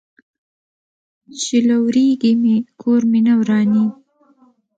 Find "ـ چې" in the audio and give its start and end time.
0.71-1.57